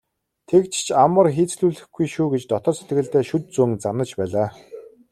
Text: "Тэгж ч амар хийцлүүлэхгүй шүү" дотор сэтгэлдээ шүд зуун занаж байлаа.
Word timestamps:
"Тэгж 0.49 0.71
ч 0.85 0.87
амар 1.05 1.27
хийцлүүлэхгүй 1.37 2.07
шүү" 2.13 2.27
дотор 2.51 2.73
сэтгэлдээ 2.77 3.23
шүд 3.29 3.43
зуун 3.55 3.71
занаж 3.83 4.09
байлаа. 4.19 4.49